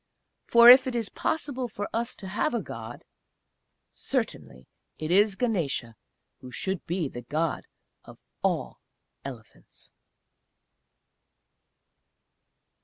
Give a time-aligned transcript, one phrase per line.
[0.47, 3.05] For if it is possible for us to have a God
[3.91, 4.65] certainly
[4.97, 5.93] it is Ganesa
[6.39, 7.67] who should be the God
[8.03, 8.79] of all
[9.23, 9.91] Elephants....